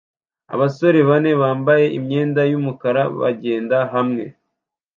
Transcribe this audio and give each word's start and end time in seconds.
Abasore 0.53 0.99
bane 1.09 1.31
bambaye 1.41 1.85
imyenda 1.97 2.41
yumukara 2.51 3.01
bagenda 3.21 3.77
hamwe 3.93 4.23